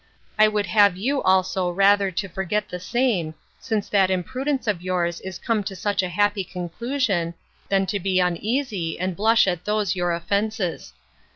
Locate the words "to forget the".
2.09-2.79